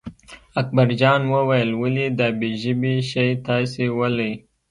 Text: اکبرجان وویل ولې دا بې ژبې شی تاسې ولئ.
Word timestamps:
اکبرجان 0.61 1.21
وویل 1.33 1.69
ولې 1.81 2.07
دا 2.19 2.27
بې 2.39 2.51
ژبې 2.61 2.95
شی 3.11 3.29
تاسې 3.47 3.85
ولئ. 3.99 4.33